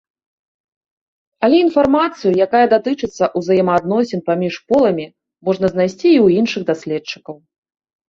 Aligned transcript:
Але 1.47 1.57
інфармацыю, 1.65 2.31
якая 2.47 2.63
датычыцца 2.73 3.23
ўзаемаадносін 3.43 4.19
паміж 4.33 4.53
поламі, 4.73 5.05
можна 5.51 5.65
знайсці 5.77 6.05
і 6.13 6.19
ў 6.25 6.43
іншых 6.43 6.61
даследчыкаў. 6.75 7.35